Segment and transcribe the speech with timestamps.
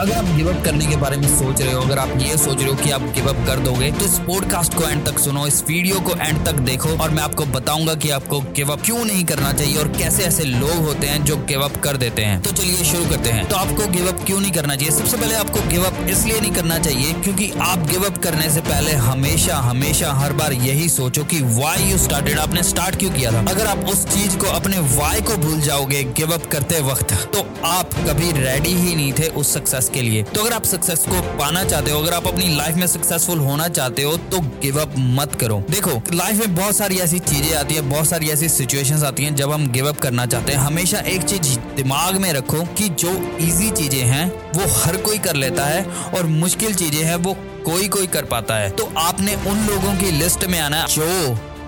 [0.00, 2.60] अगर आप give up करने के बारे में सोच रहे हो, अगर आप ये सोच
[2.60, 5.46] रहे हो कि आप गिव अप कर दोगे तो इस पॉडकास्ट को एंड तक सुनो,
[5.46, 9.04] इस वीडियो को एंड तक देखो और मैं आपको बताऊँगा कि आपको गिव अप क्यों
[9.04, 12.40] नहीं करना चाहिए और कैसे ऐसे लोग होते हैं जो गिव अप कर देते हैं।
[12.42, 14.90] तो चलिए शुरू करते हैं। तो आपको गिव अप क्यों नहीं करना चाहिए?
[14.90, 18.60] सबसे पहले आपको गिव अप इसलिए नहीं करना चाहिए क्योंकि आप गिव अप करने से
[18.62, 23.32] पहले हमेशा हमेशा, हर बार यही सोचो कि वाई यू स्टार्टेड आपने स्टार्ट क्यों किया
[23.32, 23.44] था?
[23.50, 27.46] अगर आप उस चीज़ को, अपने वाई को भूल जाओगे गिव अप करते वक्त तो
[27.64, 31.20] आप कभी रेडी ही नहीं थे उस सक्सेस के लिए। तो अगर आप सक्सेस को
[31.38, 34.94] पाना चाहते हो, अगर आप अपनी लाइफ में सक्सेसफुल होना चाहते हो तो गिव अप
[34.98, 39.04] मत करो। देखो लाइफ में बहुत सारी ऐसी चीज़ें आती है, बहुत सारी ऐसी सिचुएशन
[39.04, 42.62] आती है, जब हम गिव अप करना चाहते हैं। हमेशा एक चीज़ दिमाग में रखो
[42.74, 47.16] कि जो इजी चीज़ें हैं, वो हर कोई कर लेता है और मुश्किल चीज़ें हैं,
[47.16, 51.06] वो कोई कोई कर पाता है। तो आपने उन लोगों की लिस्ट में आना जो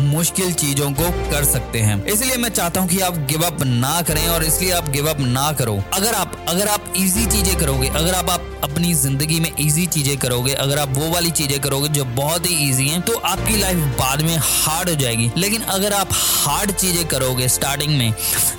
[0.00, 4.00] मुश्किल चीज़ों को कर सकते हैं। इसलिए मैं चाहता हूँ कि आप गिव अप ना
[4.02, 7.88] करें और इसलिए आप गिव अप ना करो। अगर आप अगर आप इजी चीज़ें करोगे
[7.88, 11.88] अगर आप, आप अपनी ज़िंदगी में इजी चीज़ें करोगे, अगर आप वो वाली चीज़ें करोगे
[11.90, 15.92] जो बहुत ही इजी हैं तो आपकी लाइफ बाद में हार्ड हो जाएगी। लेकिन अगर
[15.92, 18.12] आप हार्ड चीज़ें करोगे स्टार्टिंग में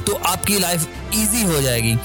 [0.07, 1.95] तो आपकी लाइफ इजी हो जाएगी।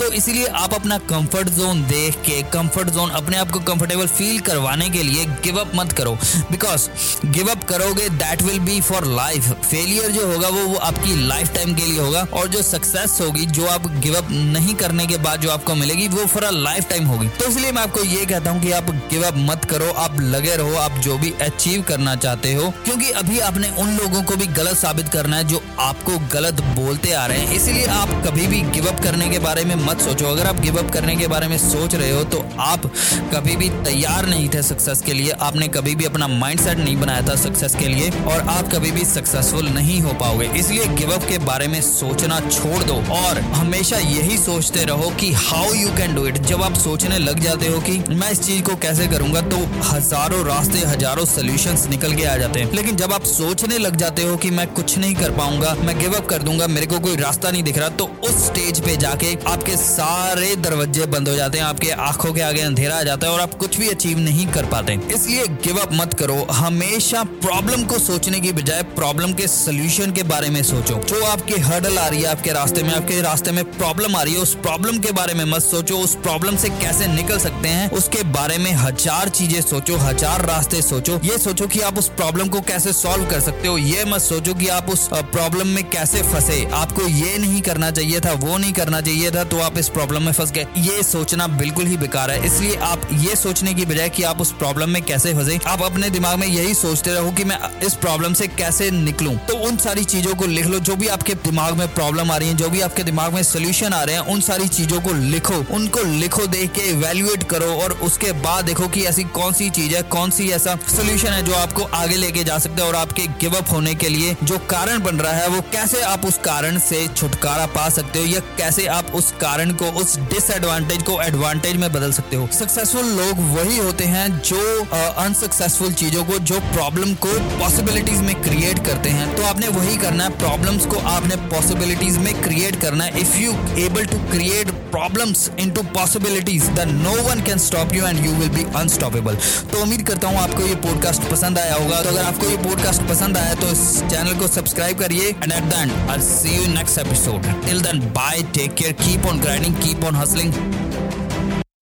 [0.00, 4.38] तो इसीलिए आप अपना कंफर्ट जोन देख के कंफर्ट जोन अपने आप को कंफर्टेबल फील
[4.40, 6.12] करवाने के लिए गिव अप मत करो।
[6.50, 6.88] बिकॉज़
[7.26, 11.52] गिव अप करोगे that will be for life failure जो होगा वो वो आपकी लाइफ
[11.54, 15.16] टाइम के लिए होगा, और जो सक्सेस होगी, जो आप गिव अप नहीं करने के
[15.18, 18.24] बाद जो आपको मिलेगी, वो फॉर अ लाइफ टाइम होगी। तो इसलिए मैं आपको ये
[18.26, 21.80] कहता हूँ कि आप गिव अप मत करो, आप लगे रहो, आप जो भी अचीव
[21.82, 25.62] करना चाहते हो, क्योंकि अभी आपने उन लोगों को भी गलत साबित करना है जो
[25.80, 29.64] आपको गलत बोलते आ रहे हैं। इसलिए आप कभी भी गिव अप करने के बारे
[29.64, 32.44] में मत सोचो। अगर आप गिव अप करने के बारे में सोच रहे हो तो
[32.60, 32.86] आप
[33.34, 37.26] कभी भी तैयार नहीं थे सक्सेस के लिए। आपने कभी भी अपना माइंडसेट नहीं बनाया
[37.28, 41.28] था सक्सेस के लिए, और आप कभी भी सक्सेसफुल नहीं हो पाओगे। इसलिए गिव अप
[41.28, 46.14] के बारे में सोचना छोड़ दो, और हमेशा यही सोचते रहो कि how you can
[46.14, 49.40] do it जब आप सोचने लग जाते हो कि मैं इस चीज़ को कैसे करूँगा?
[49.42, 53.96] तो हज़ारों रास्ते, हज़ारों सोल्यूशन निकल के आ जाते हैं। लेकिन जब आप सोचने लग
[53.96, 56.98] जाते हो कि मैं कुछ नहीं कर पाऊँगा, मैं गिव अप कर दूँगा, मेरे को
[57.00, 61.34] कोई रास्ता नहीं दिख रहा तो उस स्टेज पे जाके आपके सारे दरवाजे बंद हो
[61.34, 64.18] जाते हैं, आपके आँखों के आगे अंधेरा आ जाता है और आप कुछ भी अचीव
[64.20, 69.32] नहीं कर पाते। इसलिए गिव अप मत करो। हमेशा प्रॉब्लम को सोचने की बजाय प्रॉब्लम
[69.32, 72.92] के सोल्यूशन के बारे में सोचो। जो आपकी हर्डल आ रही है आपके रास्ते में,
[72.94, 76.14] आपके रास्ते में प्रॉब्लम आ रही है, उस प्रॉब्लम के बारे में मत सोचो। उस
[76.22, 81.18] प्रॉब्लम से कैसे निकल सकते हैं। उसके बारे में हज़ार चीज़ें सोचो, हज़ार रास्ते सोचो।
[81.24, 84.54] ये सोचो कि आप उस प्रॉब्लम को कैसे सॉल्व कर सकते हो। ये मत सोचो
[84.54, 88.72] कि आप उस प्रॉब्लम में कैसे फंसे। आपको ये नहीं करना चाहिए था, वो नहीं
[88.72, 92.30] करना चाहिए था तो आप इस प्रॉब्लम में फंस गए। ये सोचना बिल्कुल ही बेकार
[92.30, 95.82] है। इसलिए आप ये सोचने की बजाय कि आप उस प्रॉब्लम में कैसे फंसे, आप
[95.82, 99.76] अपने दिमाग में यही सोचते रहो कि मैं इस प्रॉब्लम से कैसे निकलूं। तो उन
[99.78, 102.68] सारी चीज़ों को लिख लो, जो भी आपके दिमाग में प्रॉब्लम आ रही है, जो
[102.68, 106.46] भी आपके दिमाग में सोल्यूशन आ रहे हैं, उन सारी चीज़ों को लिखो। उनको लिखो
[106.48, 110.30] देख के इवेल्युएट करो और उसके बाद देखो कि ऐसी कौन सी चीज़ है, कौन
[110.30, 113.70] सी ऐसा सोल्यूशन है जो आपको आगे लेके जा सकते हैं और आपके गिव अप
[113.72, 117.66] होने के लिए जो कारण बन रहा है, वो कैसे आप उस कारण से छुटकारा
[117.74, 122.12] पा सकते हो या कैसे आप उस कारण को, उस डिसएडवांटेज को एडवांटेज में बदल
[122.12, 128.20] सकते हो। सक्सेसफुल लोग वही होते हैं जो अनसक्सेसफुल चीज़ों को, जो प्रॉब्लम को पॉसिबिलिटीज
[128.20, 132.80] में क्रिएट करते हैं। तो आपने वही करना है प्रॉब्लम्स को आपने पॉसिबिलिटीज में क्रिएट
[132.80, 133.52] करना है। If you
[133.84, 138.48] able to create problems into possibilities the no one can stop you and you will
[138.56, 139.36] be unstoppable
[139.72, 143.02] तो उम्मीद करता हूँ आपको ये पॉडकास्ट पसंद आया होगा। तो अगर आपको ये पॉडकास्ट
[143.08, 146.66] पसंद आया तो इस चैनल को सब्सक्राइब करिए। And at the end I see you
[146.74, 150.50] next episode till then bye take care keep on grinding keep on hustling.